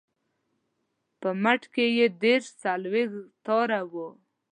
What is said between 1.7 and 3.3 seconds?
کې یې دېرش څلویښت